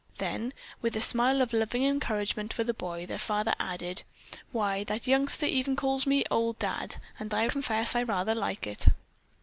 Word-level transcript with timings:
Then, 0.17 0.51
with 0.81 0.95
a 0.95 0.99
smile 0.99 1.43
of 1.43 1.53
loving 1.53 1.83
encouragement 1.83 2.51
for 2.53 2.63
the 2.63 2.73
boy, 2.73 3.05
their 3.05 3.19
father 3.19 3.53
added: 3.59 4.01
"Why, 4.51 4.83
that 4.85 5.05
youngster 5.05 5.45
even 5.45 5.75
calls 5.75 6.07
me 6.07 6.23
'old 6.31 6.57
Dad' 6.57 6.95
and 7.19 7.31
I 7.35 7.47
confess 7.49 7.93
I 7.93 8.01
rather 8.01 8.33
like 8.33 8.65
it." 8.65 8.87